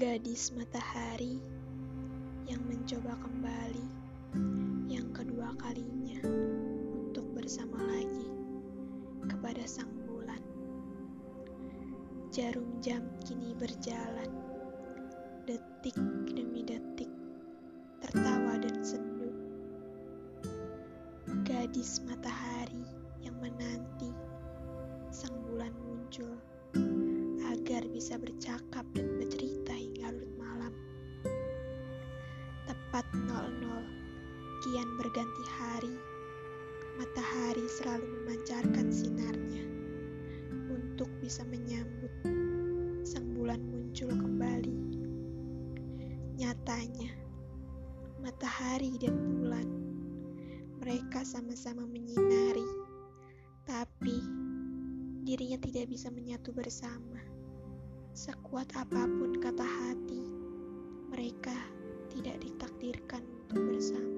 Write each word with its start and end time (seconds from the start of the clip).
Gadis 0.00 0.56
matahari 0.56 1.36
yang 2.48 2.64
mencoba 2.64 3.20
kembali 3.20 3.88
yang 4.88 5.12
kedua 5.12 5.52
kalinya 5.60 6.24
untuk 6.96 7.28
bersama 7.36 7.76
lagi 7.84 8.32
kepada 9.28 9.60
sang 9.68 9.92
bulan. 10.08 10.40
Jarum 12.32 12.80
jam 12.80 13.04
kini 13.28 13.52
berjalan, 13.60 14.32
detik 15.44 16.00
demi 16.32 16.64
detik, 16.64 17.12
tertawa 18.00 18.56
dan 18.56 18.80
sendu. 18.80 19.28
Gadis 21.44 22.00
matahari 22.08 22.88
yang 23.20 23.36
menanti 23.36 24.16
sang 25.12 25.36
bulan 25.44 25.76
muncul 25.84 26.40
agar 27.52 27.84
bisa 27.92 28.16
bercakap 28.16 28.88
dan 28.96 29.20
bercerita 29.20 29.49
4.00 32.90 33.30
Kian 34.66 34.90
berganti 34.98 35.44
hari. 35.46 35.94
Matahari 36.98 37.62
selalu 37.70 38.02
memancarkan 38.02 38.90
sinarnya. 38.90 39.62
Untuk 40.74 41.06
bisa 41.22 41.46
menyambut 41.46 42.10
Sang 43.06 43.30
bulan 43.38 43.62
muncul 43.62 44.10
kembali. 44.10 44.74
Nyatanya 46.34 47.14
Matahari 48.26 48.98
dan 48.98 49.14
bulan 49.38 49.70
Mereka 50.82 51.22
sama-sama 51.22 51.86
menyinari. 51.86 52.66
Tapi 53.70 54.18
Dirinya 55.22 55.62
tidak 55.62 55.86
bisa 55.94 56.10
menyatu 56.10 56.50
bersama. 56.50 57.22
Sekuat 58.18 58.74
apa 58.74 59.06
pun 59.06 59.38
kata 59.38 59.62
hati 59.62 60.26
Mereka 61.14 61.54
tidak 62.10 62.42
dikenal 62.42 62.59
takdirkan 62.80 63.20
untuk 63.52 63.76
bersama. 63.76 64.09